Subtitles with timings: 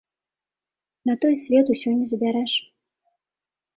[1.09, 2.53] На той свет усё не забярэш.